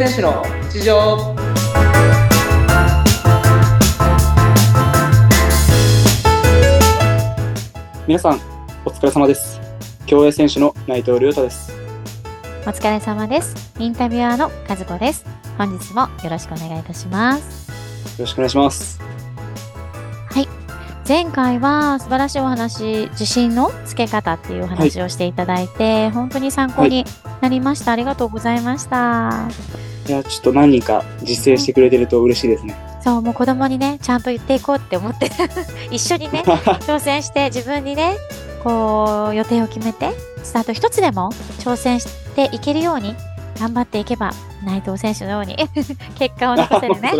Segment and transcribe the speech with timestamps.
[0.00, 0.42] 選手の
[0.72, 1.36] 日常
[8.06, 8.40] 皆さん、
[8.86, 9.60] お疲れ様です。
[10.06, 11.74] 競泳選手の内藤亮太です。
[12.66, 13.74] お疲れ様です。
[13.78, 15.26] インタビュアーの和子です。
[15.58, 17.68] 本日もよろしくお願いいたします。
[18.18, 18.98] よろしくお願いします。
[21.08, 27.04] 前回は素晴らしいお話、自信のつけ方っていうお話をしていただいて、本当に参考に
[27.40, 27.92] なりました。
[27.92, 29.48] ありがとうございました。
[30.08, 32.76] いや、ちょっと何人か実践してくれてると嬉しいですね。
[33.02, 35.30] そう、もう子供にね、ちゃんと言っていこうって思って、
[35.90, 36.42] 一緒にね、
[36.86, 38.16] 挑戦して自分にね、
[38.62, 40.10] こう、予定を決めて、
[40.42, 43.14] スタート一つでも挑戦していけるように
[43.58, 44.32] 頑張っていけば、
[44.64, 45.56] 内藤選手のように
[46.18, 47.12] 結果を残せるね。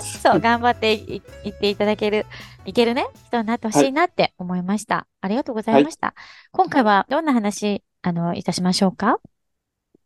[0.00, 2.26] そう、頑張っていいっていただける、
[2.64, 5.06] いけるね、人になってほしいなって思いました。
[5.20, 6.14] ありがとうございました。
[6.52, 9.18] 今回はどんな話、あの、いたしましょうか？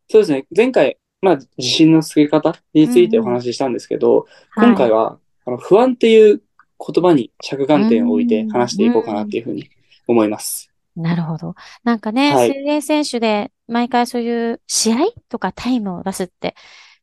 [0.09, 0.47] そうですね。
[0.57, 6.41] 前回、まあ、自信のつけ方についてお話ししたんですけど、今回は、は、あの不安っていう
[6.79, 9.69] 言葉に着眼点を置いて話していこうかなっていうふうに
[10.07, 10.71] 思います。
[10.95, 11.57] なるほど。
[11.83, 14.97] なんかね、はい水泳選手で毎回そういう試合
[15.29, 16.55] とかタイムを出すって、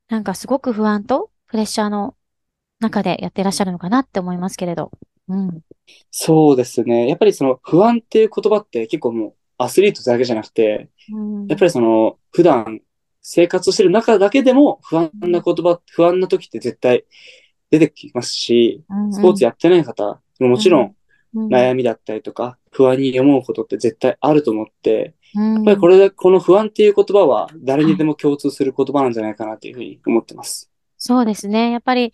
[0.07, 2.15] なんかすごく不安とプレッシャーの
[2.79, 4.91] 中でやってらっしゃるのかなって思いますけれど。
[5.27, 5.61] うん。
[6.09, 7.09] そうですね。
[7.09, 11.47] やっぱりその不安っていう言葉って結構もうアスリートだけじゃなくて、うん。
[11.47, 12.81] やっぱりその普段
[13.21, 17.05] 生活してる中だけでも不安な言葉、不安な時って絶対
[17.71, 20.95] 出てきますし、スポーツやってない方、もちろん。
[21.35, 21.47] うん。
[21.47, 25.53] 悩みだったりとか不安に思うことって絶対あると思って、うん。
[25.55, 30.71] やっぱりこれで、この不安っていう言葉は誰にでも共通する言葉なんじゃないかなっていうふうに思ってます。
[30.97, 31.71] そうですね。
[31.71, 32.13] やっぱり、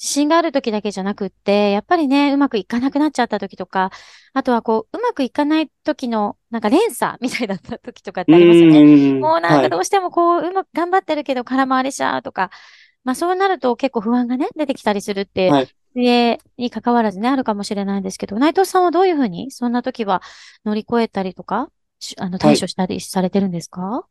[0.00, 3.90] 自信がある時だけじゃなくって、やっぱりね、うまくいかなくなっちゃった時とか、
[4.32, 8.80] あとはこう、うまくいかない時の、なんか連鎖みたいだった時とかってありますよね。
[8.80, 9.20] うん。
[9.20, 9.62] もうなんはい。
[9.62, 12.50] かどうしてもこう、うまく頑張ってるけど空回りしちゃうとか、
[13.04, 15.70] まあそうなると結構不安がね、出てきたりするって、はい。
[15.94, 20.22] 水泳に関わらずね、あるかもしれないんですけど、内藤さんはどういうふうに、そんな時は
[20.64, 24.06] 乗り越えたりとか、しあの、対処したりされてるんですか？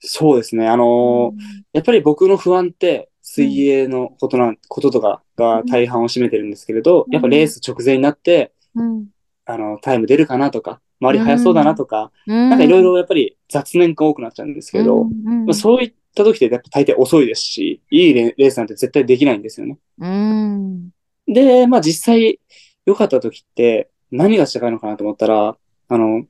[0.00, 0.68] そうですね。
[0.68, 9.08] あのーやっぱり僕の不安って水泳のことなん、こととかが大半を占めてるんですけれど、うんやっぱレース直前になって、うん。
[9.44, 12.48] あの、タイム出るかなとか、周り速そうだなとか、うん。
[12.48, 19.78] なんかいろいろやっぱり雑念が多くなっちゃうんですけど、うんうんまあ、そういった時ってやっぱ大抵遅いですし、いいレレースなんて絶対できないんですよね。
[19.98, 20.88] うん。
[21.26, 22.40] で、まあ実際
[22.86, 25.56] 良かった時って何が違うのかなと思ったら、
[25.88, 26.24] あの、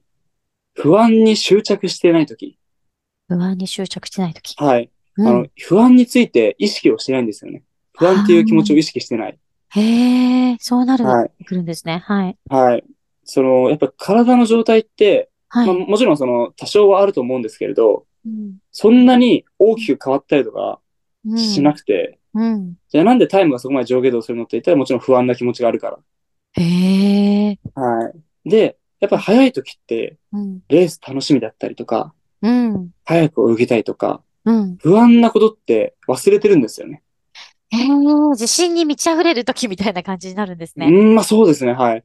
[0.74, 2.58] 不安に執着してない時。
[3.28, 4.56] 不安に執着してないとき。
[4.56, 4.90] はい。
[5.18, 7.62] うんあの、不安について意識をしてないんですよね。
[7.92, 9.38] 不安っていう気持ちを意識してない。
[9.70, 12.02] へえ、そうなる、はいくるんですね。
[12.06, 12.38] はい。
[12.48, 12.84] はい。
[13.24, 15.66] その、やっぱ体の状態って、はい。
[15.66, 20.80] まあ、もちろんその多少はあると思うんですけれど、うんそんなに大きく変わったりとか
[21.26, 22.74] うんしなくて、うん。
[22.88, 25.98] じゃあなんでタイムがそこまで上下動するのって言ったらもちろん不安な気持ちがあるか
[26.52, 27.58] へえ。
[27.74, 27.82] ら。
[27.82, 28.08] は
[28.44, 28.48] い。
[28.48, 30.60] で、やっぱり速い時ってうん。
[30.68, 32.90] レース楽しみだったりとか、うん。
[33.04, 34.76] 早く泳ぎたいとか、うん。
[34.78, 37.02] 不安なことって忘れてるんですよね。
[37.70, 37.88] へえ、
[38.30, 40.86] 自信に満ち溢れる時みたいな感じになるんですね。
[40.86, 42.02] うん、まあそうですね、はい。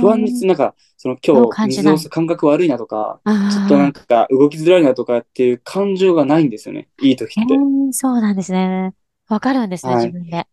[0.00, 6.88] 不安になんか、その今日水の感覚悪いなとか、あちょっとなんか、か動きづらいなとかっていう感情がないんですよね。
[7.00, 7.54] いい時へって。
[7.54, 7.56] え、
[7.92, 8.92] そうなんですね。
[9.28, 10.46] わかるんですね、はい自分で。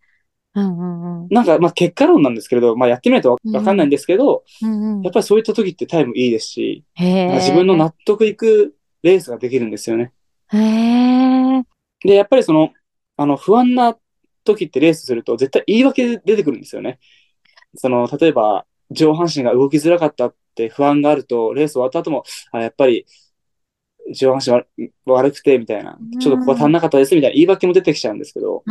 [0.55, 1.27] うんうんうん。
[1.31, 6.85] なんか、まあ結果論なんですけれど、まあやってみないとわわかんないんですけど、うんうんやっぱりそういった時ってタイムいいですし。
[6.97, 8.73] 自分の納得いく
[9.03, 10.13] レースができるんですよね。
[10.51, 11.63] へえ。
[12.01, 12.71] で、やっぱりその、
[13.17, 13.97] あの、不安な
[14.43, 16.99] 時ってレースすると絶対言い訳出てくるんですよね。
[17.75, 23.05] その、例えば、上半身が動きづらかったって不安があると、レース終わった後も、あ、やっぱり、
[24.13, 24.67] 上半身悪
[25.05, 28.63] 悪くて、みたいな、ちょっとここ足んなかったです、みたいな言い訳も出てきちゃうんですけど。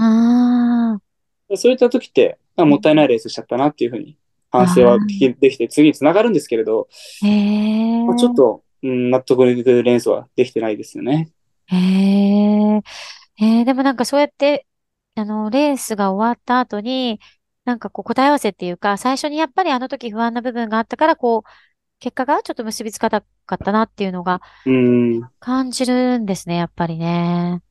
[1.57, 4.17] そういった時って、あもったいないレースしちゃったなっていうふうに
[4.51, 6.89] 反省はできて、次につながるんですけれど。
[8.07, 11.31] まあ、ちょっと、うん、納得のいくレースはできてないですよね。
[11.67, 12.83] へえ。
[13.41, 14.67] えー、でもなんかそうやって、
[15.17, 17.21] あの、レースが終わった後に、
[17.65, 21.51] なんかこう答え合わせっていうか、最初にやっぱりあの時不安な部分があったから、こう、
[22.01, 25.31] 結果がちょっと結びつかなかったなっていうのがうん。
[25.41, 27.63] 感じるんですね、やっぱりね。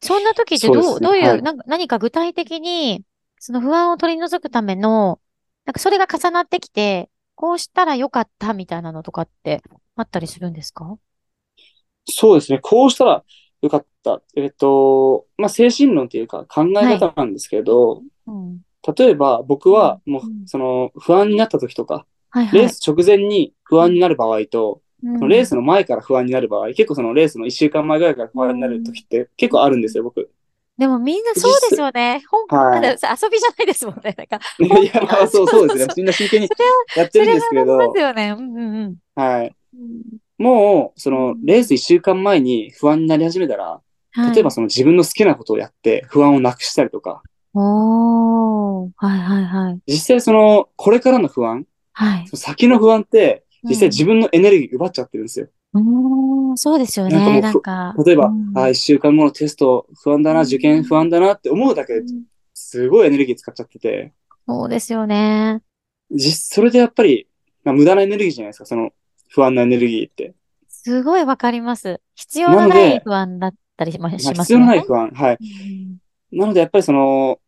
[0.00, 3.04] そんな時ってどう、そうですねどういう、はいなんか何か具体的に、
[3.38, 5.20] その不安を取り除くための、
[5.66, 9.62] なんかそれが重なってきて、こうしたらよかったみたいなのとかって
[9.96, 10.98] あったりするんですか？
[12.06, 12.58] そうですね。
[12.60, 13.24] こうしたら
[13.62, 14.20] よかった。
[14.36, 18.60] えっと、まあ、精神論っていうか考え方なんですけど、うん。
[18.96, 22.60] 例えば僕はもうその不安になった時とか、はいはい。
[22.60, 24.84] レース直前に不安になる場合と、うん
[25.18, 30.30] そのレースの前から不安になる場合、結構そのレースの1週間前ぐらいから不安になる時って結構あるんですよ、僕。
[30.78, 32.22] でもみんなそうですよね。
[32.28, 34.14] 本はい遊びじゃないですもんね。
[34.16, 35.92] なんか、 いや、まあそうそうですね。
[35.98, 36.48] みんな真剣に
[36.96, 38.30] やってるんですけそれはありどます、よね。
[38.30, 39.54] うんうんうんはい。
[40.38, 40.46] うん。
[40.46, 47.20] もう、その、レース1週間前に不安になり始めたら、はい例えばその自分の好きなことをやって不安をなくしたりとか、
[47.52, 49.80] おー、はいはいはい。
[49.92, 52.26] 実際その、これからの不安、はい。
[52.28, 55.48] その先の不安って、実際うん自分のエネルギー奪っちゃってるんですよ。
[55.72, 57.38] うーん、そうですよなんかもね。
[57.38, 57.94] うなんか。
[58.06, 62.24] 例えば、うんあ、1週間後のテスト不安だな、うん受験不安だなって思うだけで、うん
[62.56, 64.12] すごいエネルギー使っちゃってて、
[64.46, 65.60] そうですよね。
[66.12, 67.26] 実、それでやっぱり、
[67.64, 68.90] まあ、無駄なエネルギーじゃないですか、その
[69.34, 70.34] 不安なエネルギーって。
[70.68, 72.00] すごいわかります。
[72.14, 74.80] 必要のない不安だったりしますよね必要のない。
[74.80, 75.10] 不安。
[75.10, 75.38] はい。
[75.40, 75.98] うん
[76.36, 77.38] なので、やっぱりその、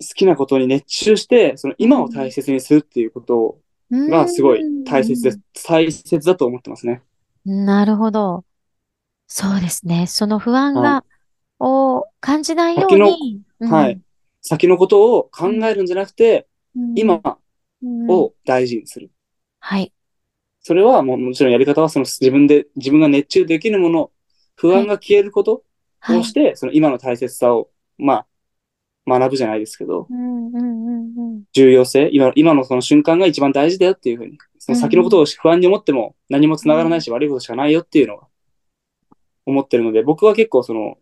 [0.00, 3.58] 好きなことに熱中して、その今を大切にするっていうこと
[3.90, 5.40] がすごい大切です。
[5.66, 7.02] 大切だと思ってますね。
[7.44, 8.44] なるほど。
[9.26, 10.06] そうですね。
[10.06, 11.04] その不安がは、
[11.58, 14.00] を感じないよう先のに、うんはい。
[14.42, 17.20] 先のことを考えるんじゃなくて、うん今
[17.82, 19.10] うんを大事にする。
[19.60, 19.92] はい。
[20.66, 24.10] それはもうもちろんやり方はその自分で、自分が熱中できるもの、
[24.56, 25.62] 不安が消えること
[26.00, 26.18] はい。
[26.18, 28.26] をして、その今の大切さを、ま
[29.06, 31.42] あ、学ぶじゃないですけど、うんうんうんうん。
[31.52, 38.26] 重要性、今今のその瞬間が一番大事だよっていうふうに、その先のことを不安に思っても何も繋がらないし悪いことしかないよっていうのは
[39.44, 40.98] 思ってるので、僕は結構その、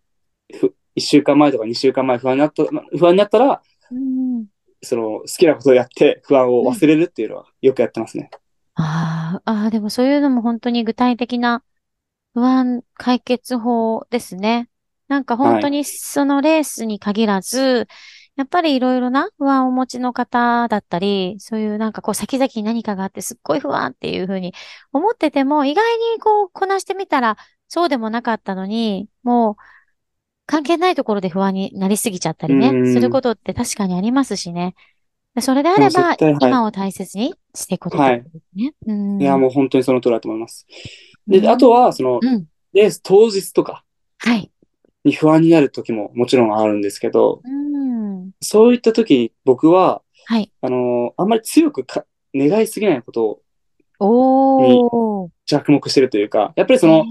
[0.53, 2.65] ふ一週間前とか二週間前不安になった、
[2.95, 4.45] 不安になったら、うん。
[4.83, 8.29] その好きなことをやって不安を忘れるっていうのはよくやってますね。
[8.75, 11.63] あーあー、でもそういうのも本当に具体的な
[12.33, 14.69] 不安解決法ですね。
[15.07, 17.87] なんか本当にそのレースに限らず、
[18.35, 24.53] やっぱりいろいろな不安をお持ちの方だったり、そういうなんかこう先々に何かがあってすっごい不安っていうふうに
[24.93, 27.37] 思ってても、意外にこうこなしてみたら
[27.69, 29.55] そうでもなかったのに、もう
[30.47, 34.75] 関係ないところで不安になりすぎちゃったりね、うんすることって確かにありますしね。
[35.41, 38.73] それであればはい今を大切にしていくことですね。
[38.87, 40.65] うんいや、もう本当にその通りだと思います。
[41.27, 42.45] で、うんあとは、その、うん。
[42.73, 43.85] レース当日とか
[44.17, 44.51] はい。
[45.05, 48.31] に不安になる時ももちろんあるんですけど、うん。
[48.41, 50.51] そういった時僕は、はい。
[50.61, 53.41] あのあんまり強くか願いすぎないことを
[53.99, 55.29] おー。
[55.45, 57.05] 着目してるというか、やっぱりその、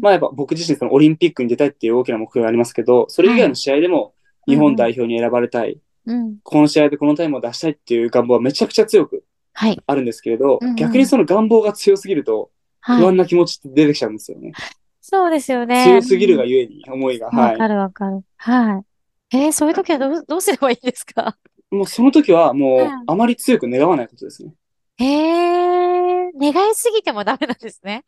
[0.00, 4.14] まあやっぱ僕自身そのオリンピックに出たいっていう大きな目標がありますけど、それ以外の試合でも
[4.46, 5.80] 日本代表に選ばれたい、うん。
[6.42, 9.80] この試合でこのタイムを出したいっていう願望はめちゃくちゃ強くはい。
[9.86, 12.50] あるんですけれど、うんうん逆にその願望が強すぎると
[12.80, 13.04] 不はい。
[13.04, 14.52] 安な気持ちって出てきちゃうんですよね。
[15.00, 15.84] そうですよね。
[15.84, 17.28] 強すぎるがゆえに思いが。
[17.30, 18.22] はわかるわかる。
[18.36, 18.82] は
[19.32, 19.36] い。
[19.36, 21.36] えー、そういう時はどう、どうすればいいんですか？
[21.72, 21.74] い。
[21.74, 24.54] もうその時はもうんうあまり強く願わないことですね。
[24.98, 28.04] えー、願いすぎてもダメなんですね。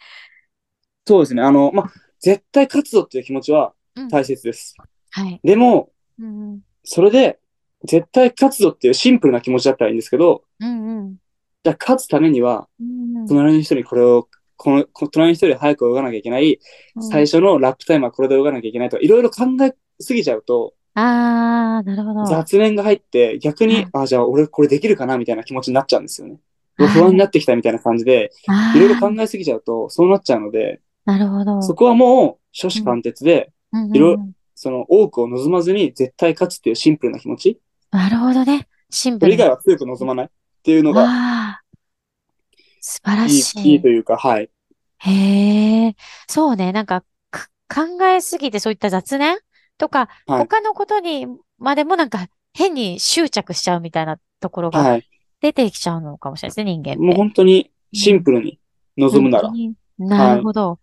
[1.07, 1.43] そうですね。
[1.43, 4.75] あの、まあ、絶対勝つぞっていう気持ちはうん大切です。
[5.11, 5.41] はい。
[5.43, 7.39] でも、うんそれで
[7.85, 10.99] 絶対勝つぞっていうシンプルな気持ちだったらいいんですけど、うん。
[10.99, 11.17] うん
[11.65, 13.17] じゃあ勝つためには、うん。
[13.19, 16.59] うん隣の人にこれを、この、こ隣の人より早く泳がなきゃいけない、
[16.97, 22.27] うん最初のラップタイムはこれで泳がなきゃいけないとか、いろいろ考えすぎちゃうと、あー、なるほど。
[22.27, 26.35] 雑念が入って、逆にはい、あ、じゃあ俺これできるかなみたいな気持ちになっちゃうんですよね。
[26.35, 31.63] はい不安になってきたみたいな感じで、あいろいろ考ー、えすぎちゃうと、そうなっちゃうので、なるほど。
[31.63, 33.53] そこはもう、初子貫徹で、
[33.93, 37.59] いろうんその多くを望まずに絶対勝つっていうシンプルな気持ち、
[37.93, 38.67] なるほどね。
[38.91, 39.39] シンプルに。
[39.39, 40.27] それ以外は強く望まない？
[40.27, 40.31] っ
[40.65, 41.61] ていうのが
[42.81, 43.73] 素晴らいい、しい。
[43.73, 44.51] いいというか、はい。
[44.99, 45.95] へえ、
[46.29, 49.39] そうね、なんか、か考えすぎてそういった雑念
[49.79, 51.27] とか、はい他のことに
[51.59, 55.09] までもなんか変に執着しちゃうみたいなところがはい。
[55.41, 57.03] 出てきちゃうのかもしれないですね、人間って。
[57.03, 58.61] もう本当にシンプルに
[58.97, 59.51] 望むなら
[59.99, 60.79] なるほど。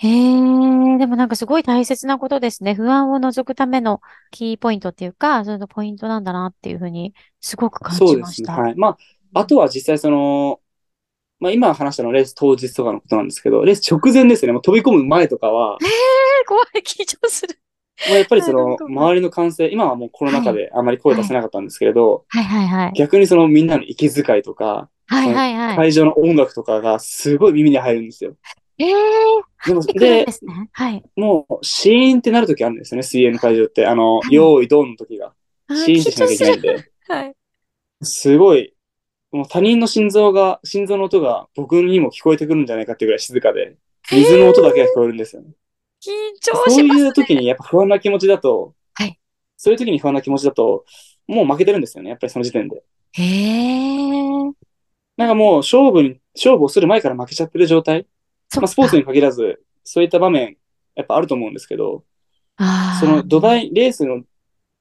[0.00, 2.74] へえ、でもなんかすごい大切なことですね。
[2.74, 4.00] 不安を除くための
[4.30, 8.32] キーポイントっていうか、それのポイントなんだなっていうふうにすごく感そうですね。
[8.32, 8.62] じました。
[8.62, 8.76] はい。
[8.76, 8.96] ま
[9.34, 10.60] あ、あとは実際その、
[11.40, 14.52] まあ今話したのはレース当日とかのことなんですけど、レース直前ですね。
[14.52, 15.88] もう飛び込む前とかは、えー
[16.46, 17.58] 怖い、緊張する。
[18.08, 22.92] もうやっぱりその 周りの歓声、今はもうコロナ禍であまり声出せなかったんですけれど、はいはいはい。
[22.94, 25.76] 逆にそのみんなの息遣いとか、はいはいはい。
[25.76, 28.36] 会場の音楽とかがすごい耳に入るんですよ。
[28.78, 28.92] ええ
[29.66, 30.68] でも、ー、でで、すね。
[30.72, 31.02] はい。
[31.16, 33.86] もうシーンってなる時あるんですよね、水泳の会場って。
[33.86, 35.34] あの、はい用意ドンの時が。
[35.68, 36.90] あーシーンってしなきゃいけないんで。
[37.08, 37.34] はい。
[38.02, 38.74] すごい、
[39.32, 43.76] もう他人の心臓が、心臓の音が僕にも聞こえてくるんじゃないかっていうぐらい静かで、
[44.10, 45.50] 水の音だけが聞こえるんですよね。
[46.00, 47.00] 緊張そうします。
[47.00, 49.18] いう時にやっぱ不安な気持ちだと、はい
[49.60, 50.84] そういう時に不安な気持ちだと、
[51.26, 52.84] もう負けてるんですよね、やっぱりその時点で。
[53.12, 53.88] へえ。
[55.16, 58.06] なんかもう勝負に、勝負をする前から負けちゃってる状態
[58.56, 60.56] まあ、スポーツに限らず、そういった場面、
[60.94, 62.04] やっぱあると思うんですけど、
[63.00, 64.22] その土台、レースのっ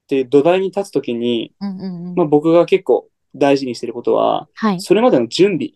[0.07, 4.81] ていう土台に立つときに、うんうんうんまあ、僕が結構大事にしてることは、はい。
[4.81, 5.73] それまでの準備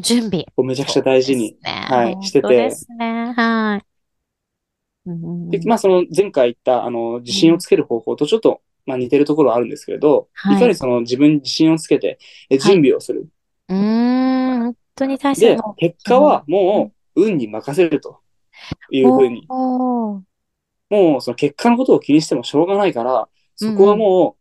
[0.00, 0.46] 準備。
[0.56, 1.56] をめちゃくちゃ大事に。
[1.62, 3.32] ねはいしててですね。
[3.36, 5.50] はい。
[5.50, 13.28] で、まあ、その前回言った、あの、自信をつける方法とちょっと、まあ、似てるところはあるんですけれど、はいいかにその自分に自信をつけて、え準備をする。
[13.68, 18.20] うーん、本当に大切でな。、結果はもう、運に任せると
[18.90, 19.46] いうふうに。
[19.48, 20.24] も
[20.90, 24.36] う、その結果のことを気にしてもしょうがないから、そこはも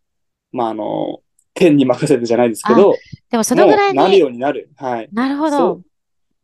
[0.54, 1.22] う、まあ、あの、
[1.54, 2.96] 天に任せるじゃないですけど、
[3.30, 4.70] でもそのぐらいもうなるに、ようになる。
[4.78, 5.10] はい。
[5.12, 5.84] なるほそどう。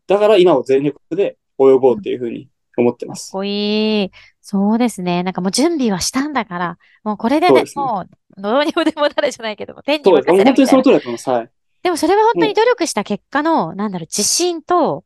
[0.08, 3.32] だから今を全力で泳ごうっていうふうに思ってます。
[3.32, 4.12] かっこいい。
[4.42, 5.24] そうですね。
[5.24, 8.06] なんかもう準備はしたんだから、もうこれでね、そうですねも
[8.38, 10.12] う、どうにもでもなるじゃないけども、天に。
[10.12, 10.84] 任せる本当にその。
[10.84, 11.30] 通りだと思います。
[11.30, 11.50] はい。
[11.84, 15.04] でもそれは本当に努力した結果の、なんだろう、自信と、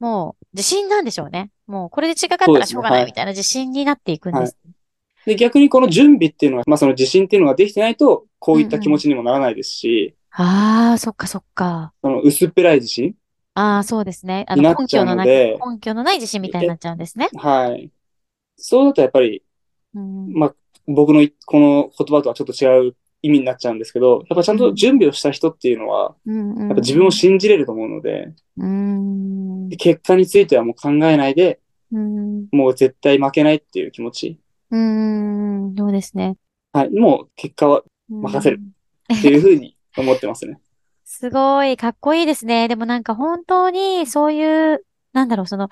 [0.00, 1.50] もう、自信なんでしょうね。
[1.66, 4.56] もう、これで違かったらしょうがないはいみたいな自信になっていくんです。
[5.26, 11.92] で、逆にこの準備っていうのは、まあその自信っていうのができてないと、こういった気持ちにもならないですし、ああ、そっかそっか。
[12.02, 13.14] その薄っぺらい自信
[13.54, 14.44] ああ、そうですね。
[14.48, 17.28] あにの、根拠のない、で根拠のない自信みたいになっちゃうんですね。
[17.36, 17.90] はい。
[18.56, 19.42] そうだとやっぱり、
[19.94, 20.32] うん。
[20.32, 20.54] まあ
[20.86, 31.60] 僕のいこの言葉とはちょっと違う意味になっちゃうんですけど、やっぱちゃんと準備をした人っていうのは、うんうんやっぱ自分を信じれると思うので、うんで結果についてはもう考えないで、
[31.92, 32.46] うん。
[32.52, 34.38] もう絶対負けないっていう気持ち。
[34.70, 35.74] うん。
[35.76, 36.36] そうですね。
[36.72, 36.90] はい。
[36.90, 38.60] もう結果はうん任せる
[39.12, 40.58] っていうふうに思ってますね。
[41.04, 42.68] すごい、かっこいいですね。
[42.68, 45.68] でもなんか本当にそういう、なんだろう、その、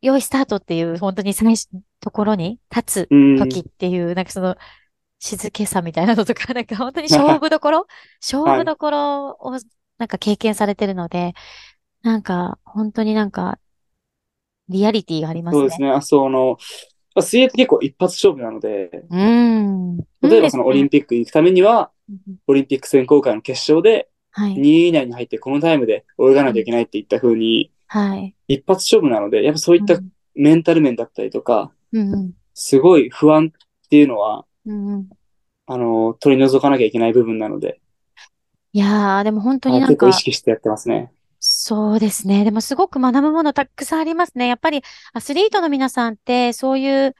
[0.00, 1.68] 良いスタートっていう本当に最初、
[2.00, 3.36] ところに立つうん。
[3.36, 4.56] 時っていう、なんかその、
[5.18, 7.86] 静けさみたいなのとか、 なんか本当に勝負どころ？
[8.20, 9.52] 勝負どころを
[9.98, 11.34] なんか経験されてるので、
[12.06, 13.58] なんか本当になんか、
[14.68, 15.60] リアリティがありますね。
[15.60, 15.90] そうですね。
[15.90, 16.56] あ、その、
[17.16, 19.96] まあ水泳って結構一発勝負なので、うん。
[20.22, 21.90] 例えばそのオリンピピックに行くためには、
[22.46, 24.52] オリンピック選考会の決勝ではい。
[24.54, 28.34] 2位以内に入ってこのタイムで泳がないといけないっていった風に、はい。
[28.46, 32.32] 一発勝負なので、やっぱそういったうんメンタル面だったりとか、うんうん。
[32.54, 35.08] すごい不安っていうのは、うんうん。
[35.66, 37.80] あの、取り除かなきゃいけない部分なので、
[38.72, 41.10] いやー、でも本当あになんか結構意、識してやってますね。
[41.48, 42.44] そうですね。
[42.44, 44.48] でもすごく学ぶものたくさんありますね。
[44.48, 47.14] やっぱりアスリートの皆さんってそういう、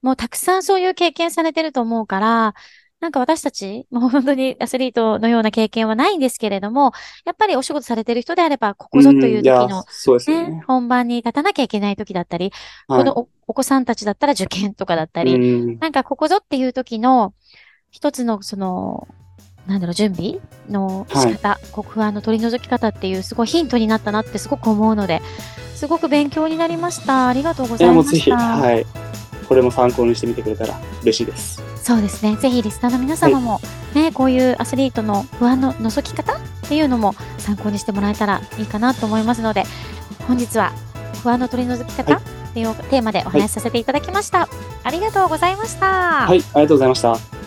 [0.00, 2.54] もうたくさんそういう経験されてると思うから、
[3.00, 6.92] なんか私たち、もう本当にアスリートのような経験はないんですけれども、
[7.24, 12.52] やっぱりお仕事されてる人であれば、ここぞという時の、ねね。、本番に立たなきゃいけない時だったり、
[12.86, 17.34] はいこのおお子さんたちだったら受験とかだったり、うんなんかここぞっていう時の
[17.90, 19.08] 一つのその、
[19.68, 20.36] なんだろう、準備
[20.68, 25.22] の仕方、こう不安の取り除き方っていうすごいヒントになったなってすごく思うので、
[25.76, 27.28] すごく勉強になりました。
[27.28, 28.66] ありがとうございもうぜひ、ました。
[28.66, 28.86] はい。
[29.46, 31.62] これも参考にしてみてくれたら嬉しいです。
[31.82, 32.36] そうですね。
[32.36, 33.60] ぜひリスナーの皆様も、
[33.94, 39.64] ね、こういうアスリートの不安の除き方っていうのも参考にしてもらえたらいいかなと思いますので、
[40.26, 40.72] 本日は
[41.22, 44.48] 不安の取り除き方はっていうテーマでお話しさせていただきました。
[44.84, 46.26] ありがとうございました。
[46.26, 47.37] はい、ありがとうございました。